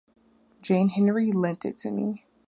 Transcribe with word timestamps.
Jane 0.63 0.89
Henry 0.89 1.31
lent 1.31 1.63
it 1.63 1.77
to 1.79 1.91
me. 1.91 2.25